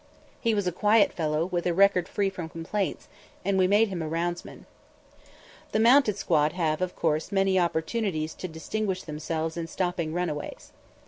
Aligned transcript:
He 0.39 0.55
was 0.55 0.65
a 0.65 0.71
quiet 0.71 1.13
fellow, 1.13 1.45
with 1.45 1.67
a 1.67 1.75
record 1.75 2.07
free 2.07 2.31
from 2.31 2.49
complaints, 2.49 3.07
and 3.45 3.55
we 3.55 3.67
made 3.67 3.89
him 3.89 4.01
roundsman. 4.01 4.65
The 5.73 5.79
mounted 5.79 6.17
squad 6.17 6.53
have, 6.53 6.81
of 6.81 6.95
course, 6.95 7.31
many 7.31 7.59
opportunities 7.59 8.33
to 8.33 8.47
distinguish 8.47 9.03
themselves 9.03 9.57
in 9.57 9.67
stopping 9.67 10.11
runaways. 10.11 10.71